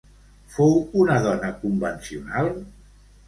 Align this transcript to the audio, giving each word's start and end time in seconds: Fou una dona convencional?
Fou 0.53 0.71
una 1.01 1.17
dona 1.27 1.51
convencional? 1.65 2.49